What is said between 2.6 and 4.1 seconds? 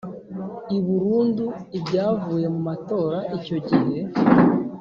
matora Icyo gihe.